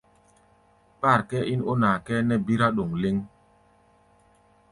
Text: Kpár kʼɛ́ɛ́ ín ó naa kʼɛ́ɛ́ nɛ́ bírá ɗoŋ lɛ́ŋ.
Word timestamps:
Kpár 0.97 1.19
kʼɛ́ɛ́ 1.29 1.49
ín 1.53 1.61
ó 1.71 1.73
naa 1.81 1.97
kʼɛ́ɛ́ 2.05 2.25
nɛ́ 2.27 2.41
bírá 2.45 2.67
ɗoŋ 2.75 2.89
lɛ́ŋ. 3.01 3.17